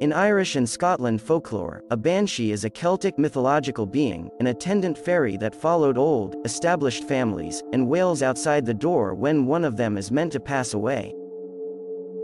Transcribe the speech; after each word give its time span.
In 0.00 0.14
Irish 0.14 0.56
and 0.56 0.66
Scotland 0.66 1.20
folklore, 1.20 1.84
a 1.90 1.96
banshee 1.96 2.52
is 2.52 2.64
a 2.64 2.70
Celtic 2.70 3.18
mythological 3.18 3.84
being, 3.84 4.30
an 4.40 4.46
attendant 4.46 4.96
fairy 4.96 5.36
that 5.36 5.54
followed 5.54 5.98
old, 5.98 6.36
established 6.46 7.04
families, 7.04 7.62
and 7.74 7.86
wails 7.86 8.22
outside 8.22 8.64
the 8.64 8.72
door 8.72 9.14
when 9.14 9.44
one 9.44 9.62
of 9.62 9.76
them 9.76 9.98
is 9.98 10.10
meant 10.10 10.32
to 10.32 10.40
pass 10.40 10.72
away. 10.72 11.14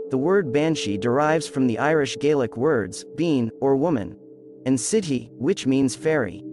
The 0.09 0.17
word 0.17 0.51
banshee 0.51 0.97
derives 0.97 1.47
from 1.47 1.67
the 1.67 1.77
Irish 1.77 2.17
Gaelic 2.17 2.57
words, 2.57 3.05
bean, 3.15 3.51
or 3.61 3.75
woman, 3.75 4.17
and 4.65 4.79
sithi, 4.79 5.29
which 5.33 5.67
means 5.67 5.95
fairy. 5.95 6.43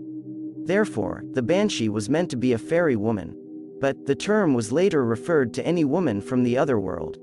Therefore, 0.65 1.23
the 1.33 1.43
banshee 1.43 1.89
was 1.89 2.11
meant 2.11 2.31
to 2.33 2.37
be 2.37 2.53
a 2.53 2.59
fairy 2.59 2.97
woman. 2.97 3.35
But, 3.81 4.05
the 4.05 4.15
term 4.15 4.53
was 4.53 4.73
later 4.73 5.05
referred 5.05 5.55
to 5.55 5.67
any 5.67 5.85
woman 5.85 6.21
from 6.21 6.43
the 6.43 6.59
other 6.59 6.79
world. 6.79 7.19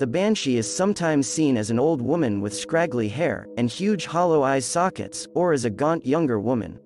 The 0.00 0.06
banshee 0.08 0.56
is 0.56 0.68
sometimes 0.68 1.28
seen 1.28 1.56
as 1.56 1.70
an 1.70 1.78
old 1.78 2.02
woman 2.02 2.40
with 2.40 2.52
scraggly 2.52 3.08
hair 3.08 3.46
and 3.56 3.70
huge 3.70 4.06
hollow 4.06 4.42
eye 4.42 4.58
sockets, 4.58 5.28
or 5.34 5.52
as 5.52 5.64
a 5.64 5.70
gaunt 5.70 6.04
younger 6.04 6.40
woman. 6.40 6.80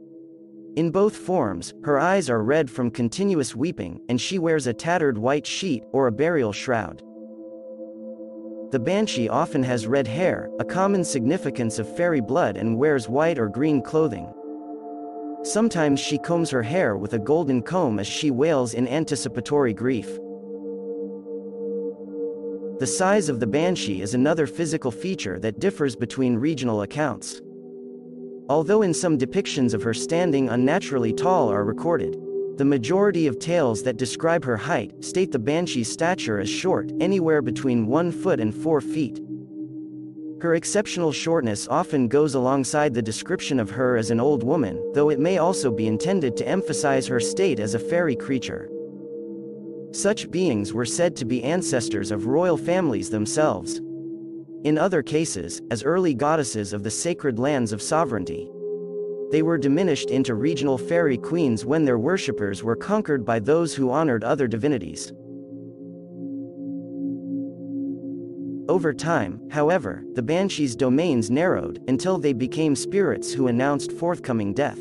In 0.76 0.90
both 0.90 1.16
forms, 1.16 1.72
her 1.84 1.98
eyes 1.98 2.28
are 2.28 2.42
red 2.42 2.70
from 2.70 2.90
continuous 2.90 3.56
weeping, 3.56 3.98
and 4.10 4.20
she 4.20 4.38
wears 4.38 4.66
a 4.66 4.74
tattered 4.74 5.16
white 5.16 5.46
sheet 5.46 5.84
or 5.92 6.06
a 6.06 6.12
burial 6.12 6.52
shroud. 6.52 7.02
The 8.72 8.78
banshee 8.78 9.30
often 9.30 9.62
has 9.62 9.86
red 9.86 10.06
hair, 10.06 10.50
a 10.60 10.64
common 10.64 11.02
significance 11.02 11.78
of 11.78 11.96
fairy 11.96 12.20
blood 12.20 12.58
and 12.58 12.76
wears 12.76 13.08
white 13.08 13.38
or 13.38 13.48
green 13.48 13.80
clothing. 13.80 14.30
Sometimes 15.44 15.98
she 15.98 16.18
combs 16.18 16.50
her 16.50 16.62
hair 16.62 16.98
with 16.98 17.14
a 17.14 17.18
golden 17.18 17.62
comb 17.62 17.98
as 17.98 18.06
she 18.06 18.30
wails 18.30 18.74
in 18.74 18.86
anticipatory 18.86 19.72
grief. 19.72 20.18
The 22.78 22.86
size 22.86 23.28
of 23.28 23.40
the 23.40 23.46
banshee 23.46 24.02
is 24.02 24.14
another 24.14 24.46
physical 24.46 24.92
feature 24.92 25.40
that 25.40 25.58
differs 25.58 25.96
between 25.96 26.36
regional 26.36 26.82
accounts. 26.82 27.40
Although 28.48 28.82
in 28.82 28.94
some 28.94 29.18
depictions 29.18 29.74
of 29.74 29.82
her 29.82 29.92
standing 29.92 30.48
unnaturally 30.48 31.12
tall 31.12 31.50
are 31.50 31.64
recorded, 31.64 32.16
the 32.56 32.64
majority 32.64 33.26
of 33.26 33.40
tales 33.40 33.82
that 33.82 33.96
describe 33.96 34.44
her 34.44 34.56
height 34.56 35.04
state 35.04 35.32
the 35.32 35.40
banshee's 35.40 35.90
stature 35.90 36.38
as 36.38 36.48
short, 36.48 36.92
anywhere 37.00 37.42
between 37.42 37.88
1 37.88 38.12
foot 38.12 38.38
and 38.38 38.54
4 38.54 38.80
feet. 38.80 39.20
Her 40.40 40.54
exceptional 40.54 41.10
shortness 41.10 41.66
often 41.66 42.06
goes 42.06 42.36
alongside 42.36 42.94
the 42.94 43.02
description 43.02 43.58
of 43.58 43.70
her 43.70 43.96
as 43.96 44.12
an 44.12 44.20
old 44.20 44.44
woman, 44.44 44.92
though 44.94 45.10
it 45.10 45.18
may 45.18 45.38
also 45.38 45.72
be 45.72 45.88
intended 45.88 46.36
to 46.36 46.46
emphasize 46.46 47.08
her 47.08 47.18
state 47.18 47.58
as 47.58 47.74
a 47.74 47.78
fairy 47.80 48.14
creature. 48.14 48.70
Such 49.92 50.30
beings 50.30 50.74
were 50.74 50.84
said 50.84 51.16
to 51.16 51.24
be 51.24 51.42
ancestors 51.42 52.10
of 52.10 52.26
royal 52.26 52.58
families 52.58 53.08
themselves. 53.08 53.80
In 54.64 54.76
other 54.76 55.02
cases, 55.02 55.62
as 55.70 55.82
early 55.82 56.12
goddesses 56.12 56.72
of 56.72 56.82
the 56.82 56.90
sacred 56.90 57.38
lands 57.38 57.72
of 57.72 57.80
sovereignty. 57.80 58.50
They 59.30 59.42
were 59.42 59.56
diminished 59.56 60.10
into 60.10 60.34
regional 60.34 60.76
fairy 60.76 61.16
queens 61.16 61.64
when 61.64 61.84
their 61.84 61.98
worshippers 61.98 62.62
were 62.62 62.76
conquered 62.76 63.24
by 63.24 63.38
those 63.38 63.74
who 63.74 63.90
honored 63.90 64.24
other 64.24 64.46
divinities. 64.46 65.12
Over 68.68 68.92
time, 68.92 69.40
however, 69.50 70.04
the 70.12 70.22
banshees' 70.22 70.76
domains 70.76 71.30
narrowed 71.30 71.82
until 71.88 72.18
they 72.18 72.34
became 72.34 72.76
spirits 72.76 73.32
who 73.32 73.46
announced 73.46 73.92
forthcoming 73.92 74.52
death 74.52 74.78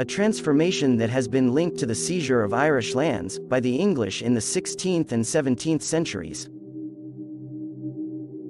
a 0.00 0.04
transformation 0.04 0.96
that 0.96 1.10
has 1.10 1.26
been 1.26 1.52
linked 1.52 1.76
to 1.78 1.86
the 1.86 1.94
seizure 1.94 2.44
of 2.44 2.54
Irish 2.54 2.94
lands 2.94 3.38
by 3.38 3.58
the 3.58 3.74
English 3.74 4.22
in 4.22 4.32
the 4.32 4.40
16th 4.40 5.10
and 5.10 5.24
17th 5.24 5.82
centuries. 5.82 6.48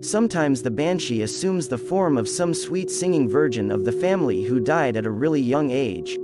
Sometimes 0.00 0.62
the 0.62 0.70
banshee 0.70 1.22
assumes 1.22 1.66
the 1.66 1.78
form 1.78 2.19
of 2.19 2.28
some 2.28 2.52
sweet 2.52 2.91
singing 2.91 3.28
virgin 3.28 3.70
of 3.70 3.84
the 3.84 3.92
family 3.92 4.42
who 4.42 4.60
died 4.60 4.97
at 4.97 5.06
a 5.06 5.10
really 5.10 5.41
young 5.41 5.70
age, 5.70 6.19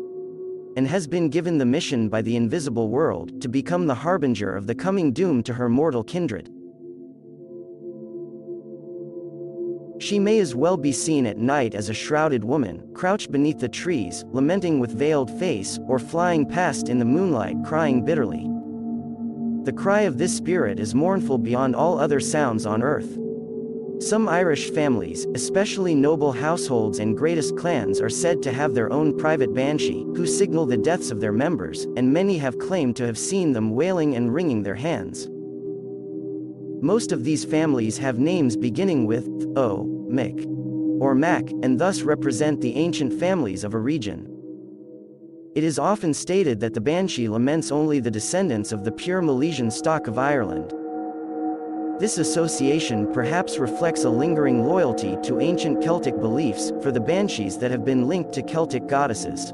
and 0.76 0.86
has 0.86 1.06
been 1.06 1.30
given 1.30 1.56
the 1.56 1.64
mission 1.64 2.08
by 2.08 2.20
the 2.20 2.36
invisible 2.36 2.88
world 2.88 3.40
to 3.40 3.48
become 3.48 3.86
the 3.86 3.94
harbinger 3.94 4.54
of 4.54 4.66
the 4.66 4.74
coming 4.74 5.10
doom 5.10 5.42
to 5.42 5.54
her 5.54 5.68
mortal 5.68 6.04
kindred. 6.04 6.50
She 10.04 10.18
may 10.18 10.38
as 10.38 10.54
well 10.54 10.76
be 10.76 10.92
seen 10.92 11.24
at 11.24 11.38
night 11.38 11.74
as 11.74 11.88
a 11.88 11.94
shrouded 11.94 12.44
woman, 12.44 12.86
crouched 12.92 13.32
beneath 13.32 13.58
the 13.58 13.70
trees, 13.70 14.22
lamenting 14.32 14.78
with 14.78 14.90
veiled 14.90 15.30
face, 15.38 15.78
or 15.88 15.98
flying 15.98 16.44
past 16.44 16.90
in 16.90 16.98
the 16.98 17.06
moonlight 17.06 17.56
crying 17.64 18.04
bitterly. 18.04 18.46
The 19.64 19.72
cry 19.72 20.02
of 20.02 20.18
this 20.18 20.36
spirit 20.36 20.78
is 20.78 20.94
mournful 20.94 21.38
beyond 21.38 21.74
all 21.74 21.98
other 21.98 22.20
sounds 22.20 22.66
on 22.66 22.82
earth. 22.82 23.18
Some 23.98 24.28
Irish 24.28 24.68
families, 24.72 25.26
especially 25.34 25.94
noble 25.94 26.32
households 26.32 26.98
and 26.98 27.16
greatest 27.16 27.56
clans 27.56 27.98
are 27.98 28.10
said 28.10 28.42
to 28.42 28.52
have 28.52 28.74
their 28.74 28.92
own 28.92 29.16
private 29.16 29.54
banshee, 29.54 30.04
who 30.14 30.26
signal 30.26 30.66
the 30.66 30.76
deaths 30.76 31.10
of 31.10 31.22
their 31.22 31.32
members, 31.32 31.86
and 31.96 32.12
many 32.12 32.36
have 32.36 32.58
claimed 32.58 32.94
to 32.96 33.06
have 33.06 33.16
seen 33.16 33.54
them 33.54 33.70
wailing 33.70 34.16
and 34.16 34.34
wringing 34.34 34.64
their 34.64 34.74
hands. 34.74 35.30
Most 36.82 37.10
of 37.10 37.24
these 37.24 37.46
families 37.46 37.96
have 37.96 38.18
names 38.18 38.54
beginning 38.54 39.06
with 39.06 39.26
O, 39.56 39.93
Mick, 40.14 40.46
or 41.00 41.14
Mac, 41.14 41.50
and 41.62 41.78
thus 41.78 42.02
represent 42.02 42.60
the 42.60 42.76
ancient 42.76 43.12
families 43.12 43.64
of 43.64 43.74
a 43.74 43.78
region. 43.78 44.30
It 45.54 45.64
is 45.64 45.78
often 45.78 46.14
stated 46.14 46.60
that 46.60 46.74
the 46.74 46.80
Banshee 46.80 47.28
laments 47.28 47.70
only 47.70 48.00
the 48.00 48.10
descendants 48.10 48.72
of 48.72 48.84
the 48.84 48.92
pure 48.92 49.22
Milesian 49.22 49.70
stock 49.70 50.06
of 50.06 50.18
Ireland. 50.18 50.72
This 52.00 52.18
association 52.18 53.12
perhaps 53.12 53.58
reflects 53.58 54.02
a 54.02 54.10
lingering 54.10 54.64
loyalty 54.64 55.16
to 55.22 55.40
ancient 55.40 55.80
Celtic 55.80 56.18
beliefs 56.18 56.72
for 56.82 56.90
the 56.90 57.00
Banshees 57.00 57.56
that 57.58 57.70
have 57.70 57.84
been 57.84 58.08
linked 58.08 58.32
to 58.32 58.42
Celtic 58.42 58.88
goddesses. 58.88 59.52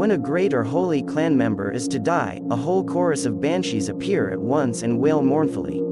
When 0.00 0.12
a 0.12 0.18
great 0.18 0.54
or 0.54 0.62
holy 0.62 1.02
clan 1.02 1.36
member 1.36 1.72
is 1.72 1.88
to 1.88 1.98
die, 1.98 2.40
a 2.50 2.56
whole 2.56 2.84
chorus 2.84 3.26
of 3.26 3.40
banshees 3.40 3.88
appear 3.88 4.30
at 4.30 4.40
once 4.40 4.82
and 4.82 5.00
wail 5.00 5.20
mournfully. 5.20 5.82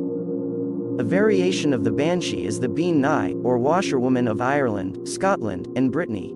A 0.98 1.04
variation 1.04 1.72
of 1.72 1.84
the 1.84 1.92
banshee 1.92 2.44
is 2.44 2.58
the 2.58 2.68
Bean 2.68 3.00
Nigh, 3.00 3.32
or 3.44 3.56
washerwoman 3.56 4.26
of 4.26 4.40
Ireland, 4.40 5.08
Scotland, 5.08 5.68
and 5.76 5.92
Brittany. 5.92 6.34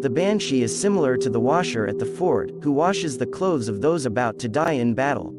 The 0.00 0.08
banshee 0.08 0.62
is 0.62 0.80
similar 0.80 1.18
to 1.18 1.28
the 1.28 1.38
washer 1.38 1.86
at 1.86 1.98
the 1.98 2.06
ford, 2.06 2.54
who 2.62 2.72
washes 2.72 3.18
the 3.18 3.26
clothes 3.26 3.68
of 3.68 3.82
those 3.82 4.06
about 4.06 4.38
to 4.38 4.48
die 4.48 4.72
in 4.72 4.94
battle. 4.94 5.34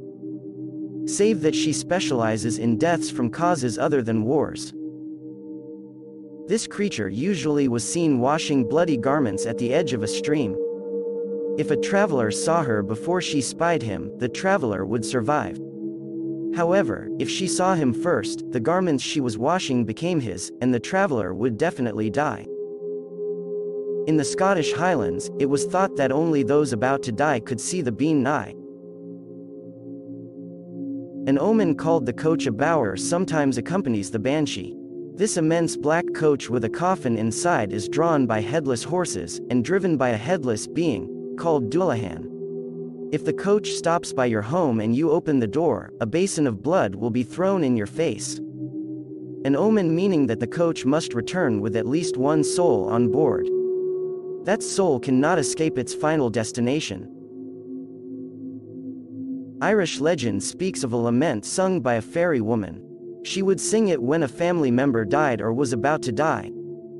Save 1.08 1.42
that 1.42 1.56
she 1.56 1.74
specializes 1.74 2.60
in 2.60 2.78
deaths 2.78 3.10
from 3.10 3.32
causes 3.32 3.80
other 3.80 4.04
than 4.04 4.24
wars. 4.24 4.72
This 6.48 6.68
creature 6.68 7.10
usually 7.10 7.68
was 7.68 7.84
seen 7.84 8.20
washing 8.20 8.70
bloody 8.70 8.98
garments 8.98 9.48
at 9.48 9.58
the 9.58 9.74
edge 9.74 9.94
of 9.94 10.04
a 10.04 10.08
stream. 10.08 10.56
If 11.58 11.72
a 11.72 11.82
traveler 11.82 12.30
saw 12.30 12.62
her 12.62 12.84
before 12.84 13.22
she 13.22 13.42
spied 13.42 13.82
him, 13.82 14.16
the 14.20 14.30
traveler 14.30 14.86
would 14.86 15.04
survive. 15.04 15.60
However, 16.56 17.10
if 17.20 17.30
she 17.30 17.48
saw 17.48 17.76
him 17.76 17.94
first, 17.94 18.44
the 18.52 18.60
garments 18.60 19.04
she 19.04 19.22
was 19.22 19.38
washing 19.38 19.86
became 19.86 20.20
his, 20.20 20.52
and 20.62 20.74
the 20.74 20.80
traveler 20.80 21.34
would 21.34 21.58
definitely 21.58 22.10
die. 22.10 22.46
In 24.08 24.18
the 24.18 24.26
Scottish 24.26 24.74
Highlands, 24.74 25.30
it 25.40 25.46
was 25.46 25.66
thought 25.66 25.96
that 25.98 26.12
only 26.12 26.42
those 26.42 26.74
about 26.74 27.04
to 27.04 27.12
die 27.12 27.40
could 27.40 27.62
see 27.62 27.82
the 27.82 27.92
bean 27.92 28.24
nigh. 28.24 28.56
An 31.28 31.38
omen 31.38 31.76
called 31.76 32.06
the 32.06 32.14
coach 32.14 32.48
a 32.48 32.52
bower 32.52 32.98
sometimes 32.98 33.58
accompanies 33.58 34.10
the 34.10 34.18
banshee. 34.18 34.76
This 35.14 35.38
immense 35.38 35.78
black 35.78 36.06
coach 36.16 36.50
with 36.50 36.64
a 36.64 36.70
coffin 36.70 37.18
inside 37.18 37.72
is 37.72 37.90
drawn 37.90 38.26
by 38.26 38.42
headless 38.42 38.84
horses, 38.84 39.40
and 39.50 39.64
driven 39.64 39.98
by 39.98 40.10
a 40.10 40.18
headless 40.18 40.66
being, 40.66 41.36
called 41.38 41.70
Dullahan. 41.70 42.39
If 43.12 43.26
the 43.26 43.34
coach 43.34 43.72
stops 43.72 44.14
by 44.14 44.28
your 44.28 44.44
home 44.44 44.80
and 44.80 44.96
you 44.96 45.10
open 45.10 45.40
the 45.40 45.48
door, 45.48 45.92
a 46.00 46.06
basin 46.06 46.46
of 46.46 46.62
blood 46.62 46.94
will 46.94 47.10
be 47.10 47.24
thrown 47.24 47.64
in 47.64 47.76
your 47.76 47.88
face. 47.88 48.38
An 49.46 49.56
omen 49.56 49.96
meaning 49.96 50.28
that 50.28 50.40
the 50.40 50.46
coach 50.46 50.86
must 50.86 51.16
return 51.16 51.60
with 51.60 51.76
at 51.76 51.88
least 51.88 52.18
one 52.18 52.44
soul 52.44 52.88
on 52.88 53.12
board. 53.12 53.48
That 54.46 54.62
soul 54.62 55.00
cannot 55.00 55.40
escape 55.40 55.80
its 55.80 55.92
final 55.92 56.30
destination. 56.30 57.10
Irish 59.60 60.00
legend 60.00 60.44
speaks 60.44 60.84
of 60.84 60.94
a 60.94 60.98
lament 60.98 61.46
sung 61.46 61.82
by 61.82 61.96
a 61.96 62.04
fairy 62.04 62.42
woman. 62.42 62.80
She 63.24 63.42
would 63.42 63.60
sing 63.60 63.88
it 63.88 64.04
when 64.04 64.22
a 64.22 64.28
family 64.28 64.70
member 64.70 65.04
died 65.04 65.42
or 65.42 65.52
was 65.52 65.74
about 65.74 66.04
to 66.04 66.12
die, 66.12 66.52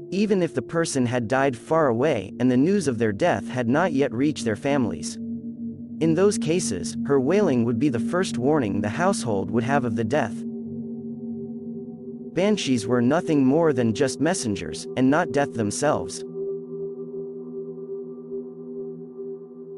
even 0.10 0.42
if 0.42 0.56
the 0.56 0.64
person 0.64 1.06
had 1.06 1.28
died 1.28 1.56
far 1.56 1.88
away 1.88 2.34
and 2.40 2.50
the 2.50 2.58
news 2.58 2.88
of 2.88 2.98
their 2.98 3.14
death 3.14 3.48
had 3.48 3.70
not 3.70 3.94
yet 3.94 4.12
reached 4.12 4.44
their 4.44 4.56
families. 4.56 5.20
In 6.02 6.16
those 6.16 6.38
cases, 6.38 6.96
her 7.06 7.20
wailing 7.20 7.66
would 7.66 7.78
be 7.78 7.90
the 7.90 8.00
first 8.00 8.38
warning 8.38 8.80
the 8.80 8.90
household 8.90 9.52
would 9.52 9.66
have 9.66 9.84
of 9.84 9.98
the 9.98 10.04
death. 10.04 10.44
Banshees 12.34 12.88
were 12.88 13.02
nothing 13.02 13.46
more 13.46 13.74
than 13.74 13.94
just 13.94 14.22
messengers, 14.22 14.88
and 14.96 15.10
not 15.10 15.34
death 15.34 15.56
themselves. 15.56 16.24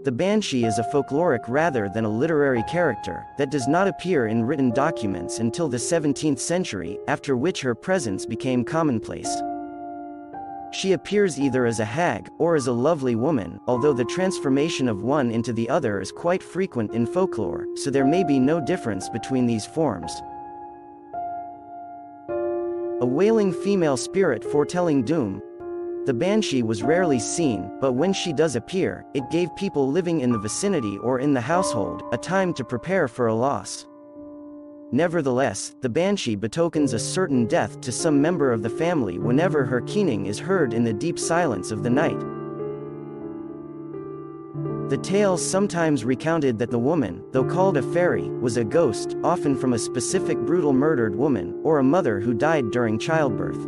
The 0.04 0.12
banshee 0.12 0.66
is 0.66 0.78
a 0.78 0.84
folkloric 0.84 1.48
rather 1.48 1.90
than 1.90 2.06
a 2.06 2.10
literary 2.10 2.64
character 2.64 3.24
that 3.38 3.52
does 3.52 3.68
not 3.68 3.88
appear 3.88 4.28
in 4.28 4.44
written 4.44 4.72
documents 4.72 5.40
until 5.40 5.70
the 5.70 5.78
17th 5.78 6.40
century, 6.40 7.00
after 7.08 7.38
which 7.38 7.62
her 7.62 7.76
presence 7.76 8.26
became 8.26 8.64
commonplace. 8.64 9.42
She 10.72 10.94
appears 10.94 11.38
either 11.38 11.66
as 11.66 11.82
a 11.82 11.86
hag 11.86 12.30
or 12.38 12.56
as 12.56 12.68
a 12.68 12.72
lovely 12.72 13.16
woman, 13.16 13.60
although 13.68 13.92
the 13.92 14.06
transformation 14.06 14.88
of 14.88 15.04
one 15.04 15.30
into 15.30 15.52
the 15.52 15.70
other 15.70 16.00
is 16.00 16.14
quite 16.14 16.42
frequent 16.42 16.94
in 16.94 17.06
folklore, 17.06 17.68
so 17.76 17.90
there 17.90 18.06
may 18.06 18.24
be 18.24 18.40
no 18.40 18.62
difference 18.62 19.10
between 19.10 19.46
these 19.46 19.66
forms. 19.66 20.14
A 23.02 23.06
wailing 23.06 23.52
female 23.52 23.98
spirit 23.98 24.46
foretelling 24.46 25.04
doom. 25.04 25.42
The 26.06 26.14
banshee 26.14 26.64
was 26.64 26.84
rarely 26.84 27.20
seen, 27.20 27.70
but 27.82 27.94
when 27.94 28.14
she 28.14 28.32
does 28.32 28.56
appear, 28.56 29.06
it 29.14 29.30
gave 29.30 29.54
people 29.58 29.92
living 29.92 30.22
in 30.22 30.32
the 30.32 30.40
vicinity 30.40 30.98
or 31.00 31.20
in 31.20 31.34
the 31.34 31.42
household 31.42 32.04
a 32.14 32.18
time 32.18 32.54
to 32.54 32.64
prepare 32.64 33.10
for 33.10 33.28
a 33.28 33.36
loss. 33.36 33.86
Nevertheless, 34.94 35.74
the 35.80 35.88
banshee 35.90 36.36
betokens 36.36 36.92
a 36.92 37.00
certain 37.00 37.46
death 37.46 37.80
to 37.80 37.94
some 37.94 38.22
member 38.22 38.52
of 38.52 38.62
the 38.62 38.70
family 38.70 39.20
whenever 39.20 39.64
her 39.64 39.80
keening 39.82 40.26
is 40.26 40.38
heard 40.38 40.74
in 40.74 40.84
the 40.84 40.92
deep 40.92 41.18
silence 41.18 41.72
of 41.72 41.82
the 41.82 41.90
night. 41.90 42.20
The 44.90 44.98
tales 44.98 45.50
sometimes 45.50 46.04
recounted 46.04 46.60
that 46.60 46.72
the 46.72 46.78
woman, 46.78 47.24
though 47.32 47.46
called 47.46 47.78
a 47.78 47.82
fairy, 47.82 48.30
was 48.30 48.58
a 48.58 48.66
ghost, 48.66 49.16
often 49.24 49.56
from 49.56 49.72
a 49.72 49.80
specific 49.80 50.38
brutal 50.40 50.74
murdered 50.74 51.16
woman, 51.16 51.58
or 51.64 51.80
a 51.80 51.84
mother 51.84 52.20
who 52.20 52.34
died 52.34 52.72
during 52.72 53.00
childbirth. 53.00 53.66